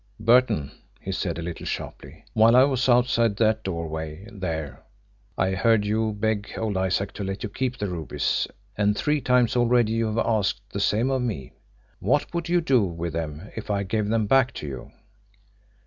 [0.19, 4.81] "Burton," he said a little sharply, "while I was outside that doorway there,
[5.37, 9.55] I heard you beg old Isaac to let you keep the rubies, and three times
[9.55, 11.53] already you have asked the same of me.
[11.99, 14.91] What would you do with them if I gave them back to you?"